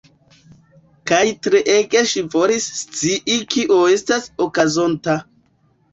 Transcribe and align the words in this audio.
Kaj 1.11 1.19
treege 1.47 2.01
ŝi 2.13 2.23
volis 2.37 2.67
scii 2.79 3.39
kio 3.57 3.79
estas 3.99 4.27
okazonta. 4.47 5.19